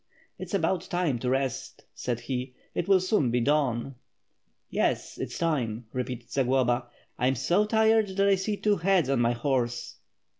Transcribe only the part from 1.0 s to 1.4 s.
to